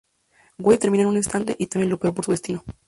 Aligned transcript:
Woody 0.57 0.79
termina 0.79 1.03
en 1.03 1.09
un 1.09 1.17
estante 1.17 1.55
y 1.59 1.67
teme 1.67 1.85
lo 1.85 1.99
peor 1.99 2.15
por 2.15 2.25
su 2.25 2.31
destino. 2.31 2.63